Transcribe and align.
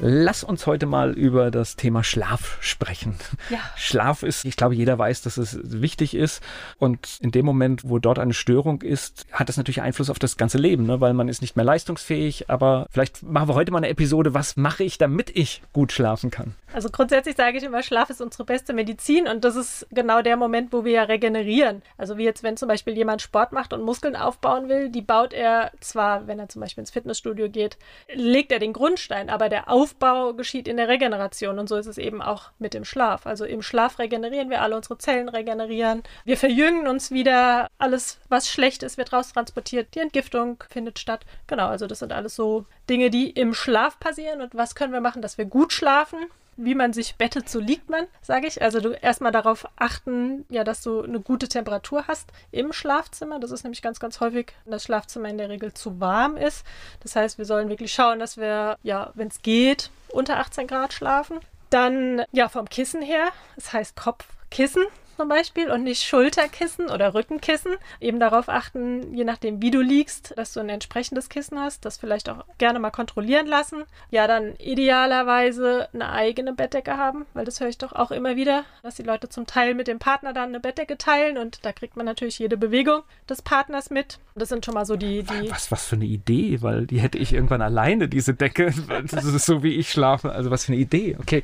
Lass 0.00 0.44
uns 0.44 0.66
heute 0.66 0.86
mal 0.86 1.12
über 1.12 1.50
das 1.50 1.76
Thema 1.76 2.04
Schlaf 2.04 2.58
sprechen. 2.60 3.16
Ja. 3.50 3.58
Schlaf 3.76 4.22
ist, 4.22 4.44
ich 4.44 4.56
glaube, 4.56 4.74
jeder 4.74 4.98
weiß, 4.98 5.22
dass 5.22 5.36
es 5.36 5.58
wichtig 5.62 6.14
ist. 6.14 6.42
Und 6.78 7.18
in 7.20 7.30
dem 7.30 7.44
Moment, 7.44 7.82
wo 7.84 7.98
dort 7.98 8.18
eine 8.18 8.34
Störung 8.34 8.82
ist, 8.82 9.26
hat 9.32 9.48
das 9.48 9.56
natürlich 9.56 9.82
Einfluss 9.82 10.10
auf 10.10 10.18
das 10.18 10.36
ganze 10.36 10.58
Leben, 10.58 10.86
ne? 10.86 11.00
weil 11.00 11.14
man 11.14 11.28
ist 11.28 11.40
nicht 11.40 11.56
mehr 11.56 11.64
leistungsfähig. 11.64 12.48
Aber 12.48 12.86
vielleicht 12.90 13.22
machen 13.22 13.48
wir 13.48 13.54
heute 13.54 13.72
mal 13.72 13.78
eine 13.78 13.88
Episode, 13.88 14.34
was 14.34 14.56
mache 14.56 14.84
ich, 14.84 14.98
damit 14.98 15.34
ich 15.34 15.62
gut 15.72 15.92
schlafen 15.92 16.30
kann? 16.30 16.54
Also 16.72 16.90
grundsätzlich 16.90 17.36
sage 17.36 17.56
ich 17.56 17.64
immer, 17.64 17.82
Schlaf 17.82 18.10
ist 18.10 18.20
unsere 18.20 18.44
beste 18.44 18.72
Medizin 18.72 19.26
und 19.26 19.44
das 19.44 19.56
ist 19.56 19.86
genau 19.90 20.20
der 20.20 20.36
Moment, 20.36 20.72
wo 20.72 20.84
wir 20.84 20.92
ja 20.92 21.02
regenerieren. 21.04 21.82
Also 21.96 22.18
wie 22.18 22.24
jetzt, 22.24 22.42
wenn 22.42 22.56
zum 22.56 22.68
Beispiel 22.68 22.96
jemand 22.96 23.22
Sport 23.22 23.52
macht 23.52 23.72
und 23.72 23.82
Muskeln 23.82 24.16
aufbauen 24.16 24.68
will, 24.68 24.90
die 24.90 25.00
baut 25.00 25.32
er 25.32 25.72
zwar, 25.80 26.26
wenn 26.26 26.38
er 26.38 26.48
zum 26.48 26.60
Beispiel 26.60 26.82
ins 26.82 26.90
Fitnessstudio 26.90 27.48
geht, 27.48 27.78
legt 28.12 28.52
er 28.52 28.58
den 28.58 28.74
Grundstein, 28.74 29.30
aber 29.30 29.48
der 29.48 29.70
Aufbau 29.70 30.34
geschieht 30.34 30.68
in 30.68 30.76
der 30.76 30.88
Regeneration 30.88 31.58
und 31.58 31.68
so 31.68 31.76
ist 31.76 31.86
es 31.86 31.96
eben 31.96 32.20
auch 32.20 32.50
mit 32.58 32.74
dem 32.74 32.84
Schlaf. 32.84 33.26
Also 33.26 33.44
im 33.44 33.62
Schlaf 33.62 33.98
regenerieren 33.98 34.50
wir 34.50 34.60
alle, 34.60 34.76
unsere 34.76 34.98
Zellen 34.98 35.28
regenerieren. 35.28 36.02
Wir 36.24 36.36
verjüngen 36.36 36.86
uns 36.86 37.10
wieder. 37.10 37.68
Alles, 37.78 38.18
was 38.28 38.48
schlecht 38.48 38.82
ist, 38.82 38.98
wird 38.98 39.12
raustransportiert. 39.12 39.94
Die 39.94 40.00
Entgiftung 40.00 40.62
findet 40.68 40.98
statt. 40.98 41.24
Genau, 41.46 41.68
also 41.68 41.86
das 41.86 42.00
sind 42.00 42.12
alles 42.12 42.34
so 42.36 42.66
Dinge, 42.90 43.10
die 43.10 43.30
im 43.30 43.54
Schlaf 43.54 43.98
passieren. 43.98 44.40
Und 44.42 44.54
was 44.54 44.74
können 44.74 44.92
wir 44.92 45.00
machen, 45.00 45.22
dass 45.22 45.38
wir 45.38 45.44
gut 45.44 45.72
schlafen? 45.72 46.18
Wie 46.58 46.74
man 46.74 46.92
sich 46.92 47.14
bettet, 47.14 47.48
so 47.48 47.60
liegt 47.60 47.88
man, 47.88 48.06
sage 48.20 48.46
ich. 48.46 48.60
Also 48.60 48.80
du 48.80 48.90
erstmal 48.90 49.32
darauf 49.32 49.66
achten, 49.76 50.44
ja, 50.50 50.64
dass 50.64 50.82
du 50.82 51.02
eine 51.02 51.20
gute 51.20 51.48
Temperatur 51.48 52.06
hast 52.08 52.30
im 52.50 52.72
Schlafzimmer. 52.72 53.38
Das 53.38 53.52
ist 53.52 53.62
nämlich 53.62 53.80
ganz, 53.80 54.00
ganz 54.00 54.20
häufig, 54.20 54.52
das 54.66 54.82
Schlafzimmer 54.82 55.28
in 55.28 55.38
der 55.38 55.48
Regel 55.48 55.72
zu 55.72 56.00
warm 56.00 56.36
ist. 56.36 56.66
Das 57.00 57.16
heißt, 57.16 57.38
wir 57.38 57.44
sollen 57.44 57.68
wirklich 57.68 57.92
schauen, 57.92 58.18
dass 58.18 58.36
wir, 58.36 58.76
ja, 58.82 59.12
wenn 59.14 59.28
es 59.28 59.40
geht, 59.42 59.90
unter 60.08 60.38
18 60.38 60.66
Grad 60.66 60.92
schlafen. 60.92 61.38
Dann, 61.70 62.24
ja, 62.32 62.48
vom 62.48 62.68
Kissen 62.68 63.02
her, 63.02 63.28
das 63.54 63.72
heißt 63.72 63.96
Kopfkissen 63.96 64.84
zum 65.18 65.28
Beispiel 65.28 65.68
und 65.68 65.82
nicht 65.82 66.04
Schulterkissen 66.04 66.88
oder 66.90 67.12
Rückenkissen. 67.12 67.72
Eben 68.00 68.20
darauf 68.20 68.48
achten, 68.48 69.14
je 69.14 69.24
nachdem, 69.24 69.60
wie 69.60 69.72
du 69.72 69.80
liegst, 69.80 70.32
dass 70.38 70.52
du 70.52 70.60
ein 70.60 70.68
entsprechendes 70.68 71.28
Kissen 71.28 71.58
hast. 71.58 71.84
Das 71.84 71.98
vielleicht 71.98 72.28
auch 72.28 72.44
gerne 72.58 72.78
mal 72.78 72.92
kontrollieren 72.92 73.48
lassen. 73.48 73.82
Ja, 74.10 74.28
dann 74.28 74.54
idealerweise 74.58 75.88
eine 75.92 76.10
eigene 76.12 76.52
Bettdecke 76.52 76.96
haben, 76.96 77.26
weil 77.34 77.44
das 77.44 77.58
höre 77.58 77.68
ich 77.68 77.78
doch 77.78 77.92
auch 77.92 78.12
immer 78.12 78.36
wieder, 78.36 78.64
dass 78.84 78.94
die 78.94 79.02
Leute 79.02 79.28
zum 79.28 79.44
Teil 79.46 79.74
mit 79.74 79.88
dem 79.88 79.98
Partner 79.98 80.32
dann 80.32 80.50
eine 80.50 80.60
Bettdecke 80.60 80.96
teilen 80.96 81.36
und 81.36 81.64
da 81.64 81.72
kriegt 81.72 81.96
man 81.96 82.06
natürlich 82.06 82.38
jede 82.38 82.56
Bewegung 82.56 83.02
des 83.28 83.42
Partners 83.42 83.90
mit. 83.90 84.20
Das 84.36 84.50
sind 84.50 84.64
schon 84.64 84.74
mal 84.74 84.86
so 84.86 84.94
die, 84.94 85.24
die. 85.24 85.50
Was, 85.50 85.72
was 85.72 85.84
für 85.84 85.96
eine 85.96 86.04
Idee, 86.04 86.62
weil 86.62 86.86
die 86.86 87.00
hätte 87.00 87.18
ich 87.18 87.32
irgendwann 87.32 87.60
alleine, 87.60 88.06
diese 88.08 88.34
Decke. 88.34 88.72
Das 89.10 89.24
ist 89.24 89.46
so, 89.46 89.64
wie 89.64 89.74
ich 89.74 89.90
schlafe. 89.90 90.30
Also 90.30 90.52
was 90.52 90.66
für 90.66 90.72
eine 90.72 90.80
Idee, 90.80 91.16
okay. 91.18 91.42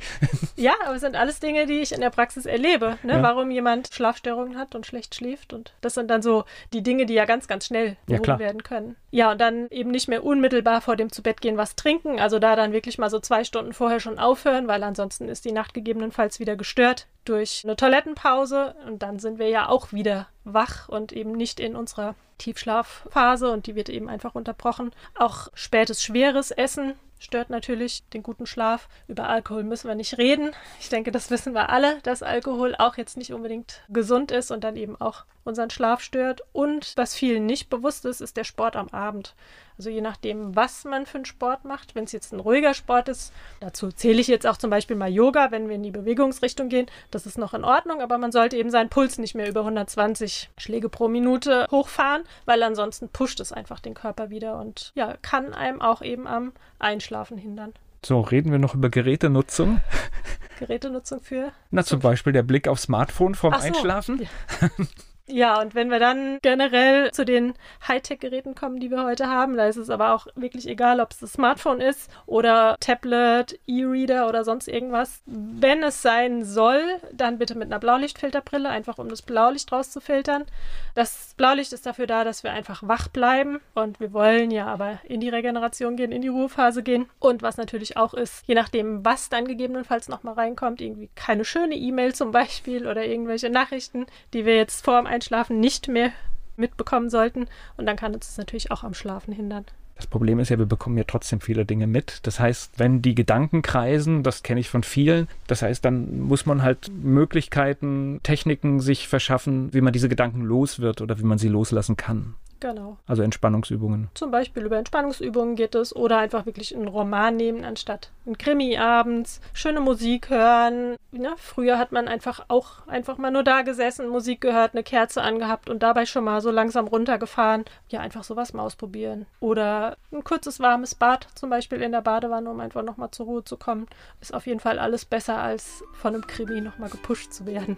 Ja, 0.55 0.73
aber 0.85 0.95
es 0.95 1.01
sind 1.01 1.17
alles 1.17 1.41
Dinge, 1.41 1.65
die 1.65 1.79
ich 1.79 1.91
in 1.91 1.99
der 1.99 2.09
Praxis 2.09 2.45
erlebe. 2.45 2.97
Ne? 3.03 3.13
Ja. 3.13 3.21
Warum 3.21 3.51
jemand 3.51 3.64
jemand 3.65 3.89
Schlafstörungen 3.91 4.57
hat 4.57 4.75
und 4.75 4.85
schlecht 4.85 5.15
schläft. 5.15 5.51
Und 5.51 5.73
das 5.81 5.95
sind 5.95 6.09
dann 6.09 6.21
so 6.21 6.45
die 6.71 6.83
Dinge, 6.83 7.07
die 7.07 7.15
ja 7.15 7.25
ganz, 7.25 7.47
ganz 7.47 7.65
schnell 7.65 7.97
behoben 8.05 8.25
ja, 8.25 8.39
werden 8.39 8.63
können. 8.63 8.95
Ja, 9.09 9.31
und 9.31 9.41
dann 9.41 9.67
eben 9.71 9.89
nicht 9.89 10.07
mehr 10.07 10.23
unmittelbar 10.23 10.81
vor 10.81 10.95
dem 10.95 11.11
Zubettgehen 11.11 11.57
was 11.57 11.75
trinken. 11.75 12.19
Also 12.19 12.37
da 12.37 12.55
dann 12.55 12.73
wirklich 12.73 12.99
mal 12.99 13.09
so 13.09 13.19
zwei 13.19 13.43
Stunden 13.43 13.73
vorher 13.73 13.99
schon 13.99 14.19
aufhören, 14.19 14.67
weil 14.67 14.83
ansonsten 14.83 15.27
ist 15.27 15.45
die 15.45 15.51
Nacht 15.51 15.73
gegebenenfalls 15.73 16.39
wieder 16.39 16.55
gestört 16.55 17.07
durch 17.25 17.61
eine 17.63 17.75
Toilettenpause. 17.75 18.75
Und 18.85 19.01
dann 19.01 19.17
sind 19.17 19.39
wir 19.39 19.49
ja 19.49 19.67
auch 19.67 19.91
wieder 19.91 20.27
wach 20.43 20.87
und 20.87 21.11
eben 21.11 21.31
nicht 21.31 21.59
in 21.59 21.75
unserer 21.75 22.13
Tiefschlafphase 22.37 23.49
und 23.49 23.65
die 23.65 23.75
wird 23.75 23.89
eben 23.89 24.09
einfach 24.09 24.35
unterbrochen. 24.35 24.91
Auch 25.17 25.47
spätes, 25.55 26.03
schweres 26.03 26.51
Essen 26.51 26.93
stört 27.25 27.49
natürlich 27.49 28.07
den 28.13 28.23
guten 28.23 28.45
Schlaf. 28.45 28.87
Über 29.07 29.27
Alkohol 29.27 29.63
müssen 29.63 29.87
wir 29.87 29.95
nicht 29.95 30.17
reden. 30.17 30.51
Ich 30.79 30.89
denke, 30.89 31.11
das 31.11 31.29
wissen 31.29 31.53
wir 31.53 31.69
alle, 31.69 31.99
dass 32.03 32.23
Alkohol 32.23 32.75
auch 32.77 32.95
jetzt 32.95 33.17
nicht 33.17 33.33
unbedingt 33.33 33.81
gesund 33.89 34.31
ist 34.31 34.51
und 34.51 34.63
dann 34.63 34.77
eben 34.77 34.99
auch 35.01 35.25
unseren 35.43 35.69
Schlaf 35.69 36.01
stört. 36.01 36.41
Und 36.53 36.93
was 36.95 37.15
vielen 37.15 37.45
nicht 37.45 37.69
bewusst 37.69 38.05
ist, 38.05 38.21
ist 38.21 38.37
der 38.37 38.43
Sport 38.43 38.75
am 38.75 38.89
Abend. 38.89 39.35
Also 39.77 39.89
je 39.89 40.01
nachdem, 40.01 40.55
was 40.55 40.85
man 40.85 41.05
für 41.05 41.17
einen 41.17 41.25
Sport 41.25 41.65
macht. 41.65 41.95
Wenn 41.95 42.05
es 42.05 42.11
jetzt 42.11 42.33
ein 42.33 42.39
ruhiger 42.39 42.73
Sport 42.73 43.09
ist, 43.09 43.33
dazu 43.59 43.91
zähle 43.91 44.21
ich 44.21 44.27
jetzt 44.27 44.47
auch 44.47 44.57
zum 44.57 44.69
Beispiel 44.69 44.95
mal 44.95 45.11
Yoga, 45.11 45.51
wenn 45.51 45.67
wir 45.67 45.75
in 45.75 45.83
die 45.83 45.91
Bewegungsrichtung 45.91 46.69
gehen, 46.69 46.87
das 47.11 47.25
ist 47.25 47.37
noch 47.37 47.53
in 47.53 47.65
Ordnung, 47.65 48.01
aber 48.01 48.17
man 48.17 48.31
sollte 48.31 48.57
eben 48.57 48.69
seinen 48.69 48.89
Puls 48.89 49.17
nicht 49.17 49.35
mehr 49.35 49.49
über 49.49 49.61
120 49.61 50.49
Schläge 50.57 50.89
pro 50.89 51.07
Minute 51.07 51.67
hochfahren, 51.71 52.23
weil 52.45 52.63
ansonsten 52.63 53.09
pusht 53.09 53.39
es 53.39 53.51
einfach 53.51 53.79
den 53.81 53.93
Körper 53.95 54.29
wieder 54.29 54.59
und 54.59 54.91
ja, 54.95 55.15
kann 55.21 55.53
einem 55.53 55.81
auch 55.81 56.01
eben 56.01 56.25
am 56.25 56.53
Einschlafen 56.79 57.14
hindern. 57.23 57.73
So, 58.03 58.21
reden 58.21 58.51
wir 58.51 58.59
noch 58.59 58.75
über 58.75 58.89
Gerätenutzung. 58.89 59.81
Gerätenutzung 60.59 61.21
für? 61.21 61.51
Na, 61.71 61.83
zum 61.83 61.99
Beispiel 61.99 62.33
der 62.33 62.43
Blick 62.43 62.67
aufs 62.67 62.83
Smartphone 62.83 63.35
vorm 63.35 63.53
so. 63.53 63.59
Einschlafen. 63.59 64.21
Ja. 64.61 64.69
Ja, 65.27 65.59
und 65.59 65.73
wenn 65.73 65.89
wir 65.89 65.97
dann 65.97 66.37
generell 66.43 67.11
zu 67.11 67.25
den 67.25 67.55
Hightech-Geräten 67.87 68.53
kommen, 68.53 68.79
die 68.79 68.91
wir 68.91 69.03
heute 69.03 69.27
haben, 69.27 69.57
da 69.57 69.65
ist 69.65 69.75
es 69.75 69.89
aber 69.89 70.13
auch 70.13 70.27
wirklich 70.35 70.67
egal, 70.67 70.99
ob 70.99 71.11
es 71.11 71.19
das 71.19 71.33
Smartphone 71.33 71.81
ist 71.81 72.11
oder 72.27 72.75
Tablet, 72.79 73.59
E-Reader 73.65 74.27
oder 74.27 74.43
sonst 74.43 74.67
irgendwas. 74.67 75.23
Wenn 75.25 75.81
es 75.81 76.03
sein 76.03 76.45
soll, 76.45 76.83
dann 77.11 77.39
bitte 77.39 77.55
mit 77.55 77.71
einer 77.71 77.79
Blaulichtfilterbrille, 77.79 78.69
einfach 78.69 78.99
um 78.99 79.09
das 79.09 79.23
Blaulicht 79.23 79.71
rauszufiltern. 79.71 80.45
Das 80.93 81.33
Blaulicht 81.37 81.73
ist 81.73 81.87
dafür 81.87 82.05
da, 82.05 82.23
dass 82.23 82.43
wir 82.43 82.51
einfach 82.51 82.83
wach 82.87 83.07
bleiben 83.07 83.61
und 83.73 83.99
wir 83.99 84.13
wollen 84.13 84.51
ja 84.51 84.67
aber 84.67 84.99
in 85.05 85.21
die 85.21 85.29
Regeneration 85.29 85.95
gehen, 85.95 86.11
in 86.11 86.21
die 86.21 86.27
Ruhephase 86.27 86.83
gehen. 86.83 87.09
Und 87.17 87.41
was 87.41 87.57
natürlich 87.57 87.97
auch 87.97 88.13
ist, 88.13 88.43
je 88.45 88.53
nachdem, 88.53 89.03
was 89.03 89.29
dann 89.29 89.47
gegebenenfalls 89.47 90.07
nochmal 90.07 90.35
reinkommt, 90.35 90.81
irgendwie 90.81 91.09
keine 91.15 91.45
schöne 91.45 91.73
E-Mail 91.73 92.13
zum 92.13 92.29
Beispiel 92.29 92.85
oder 92.85 93.03
irgendwelche 93.03 93.49
Nachrichten, 93.49 94.05
die 94.31 94.45
wir 94.45 94.55
jetzt 94.55 94.85
vor 94.85 95.01
dem 95.01 95.14
Einschlafen 95.15 95.59
nicht 95.59 95.87
mehr 95.87 96.11
mitbekommen 96.57 97.09
sollten. 97.09 97.47
Und 97.77 97.85
dann 97.85 97.95
kann 97.95 98.13
uns 98.13 98.27
das 98.27 98.37
natürlich 98.37 98.71
auch 98.71 98.83
am 98.83 98.93
Schlafen 98.93 99.33
hindern. 99.33 99.65
Das 99.95 100.07
Problem 100.07 100.39
ist 100.39 100.49
ja, 100.49 100.59
wir 100.59 100.65
bekommen 100.65 100.97
ja 100.97 101.05
trotzdem 101.07 101.39
viele 101.39 101.65
Dinge 101.65 101.87
mit. 101.87 102.19
Das 102.23 102.39
heißt, 102.39 102.73
wenn 102.77 103.01
die 103.01 103.15
Gedanken 103.15 103.61
kreisen, 103.61 104.23
das 104.23 104.43
kenne 104.43 104.59
ich 104.59 104.69
von 104.69 104.83
vielen, 104.83 105.29
das 105.47 105.61
heißt, 105.61 105.85
dann 105.85 106.19
muss 106.19 106.45
man 106.45 106.63
halt 106.63 106.91
Möglichkeiten, 106.91 108.19
Techniken 108.21 108.81
sich 108.81 109.07
verschaffen, 109.07 109.73
wie 109.73 109.79
man 109.79 109.93
diese 109.93 110.09
Gedanken 110.09 110.41
los 110.41 110.79
wird 110.79 111.01
oder 111.01 111.17
wie 111.17 111.23
man 111.23 111.37
sie 111.37 111.47
loslassen 111.47 111.95
kann. 111.95 112.35
Genau. 112.65 112.97
Also 113.05 113.21
Entspannungsübungen. 113.21 114.09
Zum 114.15 114.31
Beispiel 114.31 114.65
über 114.65 114.77
Entspannungsübungen 114.77 115.55
geht 115.55 115.75
es 115.75 115.95
oder 115.95 116.17
einfach 116.17 116.47
wirklich 116.47 116.75
einen 116.75 116.87
Roman 116.87 117.35
nehmen 117.35 117.63
anstatt 117.63 118.09
ein 118.25 118.39
Krimi 118.39 118.75
abends, 118.75 119.39
schöne 119.53 119.81
Musik 119.81 120.31
hören. 120.31 120.95
Ja, 121.11 121.35
früher 121.37 121.77
hat 121.77 121.91
man 121.91 122.07
einfach 122.07 122.45
auch 122.47 122.87
einfach 122.87 123.19
mal 123.19 123.29
nur 123.29 123.43
da 123.43 123.61
gesessen, 123.61 124.07
Musik 124.07 124.41
gehört, 124.41 124.73
eine 124.73 124.81
Kerze 124.81 125.21
angehabt 125.21 125.69
und 125.69 125.83
dabei 125.83 126.07
schon 126.07 126.23
mal 126.23 126.41
so 126.41 126.49
langsam 126.49 126.87
runtergefahren. 126.87 127.65
Ja, 127.89 127.99
einfach 127.99 128.23
sowas 128.23 128.51
mal 128.53 128.63
ausprobieren. 128.63 129.27
Oder 129.39 129.95
ein 130.11 130.23
kurzes 130.23 130.59
warmes 130.59 130.95
Bad 130.95 131.27
zum 131.35 131.51
Beispiel 131.51 131.83
in 131.83 131.91
der 131.91 132.01
Badewanne, 132.01 132.49
um 132.49 132.59
einfach 132.61 132.81
nochmal 132.81 133.11
zur 133.11 133.27
Ruhe 133.27 133.43
zu 133.43 133.57
kommen. 133.57 133.85
Ist 134.21 134.33
auf 134.33 134.47
jeden 134.47 134.59
Fall 134.59 134.79
alles 134.79 135.05
besser, 135.05 135.37
als 135.37 135.83
von 135.93 136.15
einem 136.15 136.25
Krimi 136.25 136.61
nochmal 136.61 136.89
gepusht 136.89 137.31
zu 137.31 137.45
werden. 137.45 137.77